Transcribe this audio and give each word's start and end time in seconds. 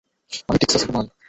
আমি 0.47 0.57
টেক্সাসের 0.61 0.91
মাল। 0.93 1.05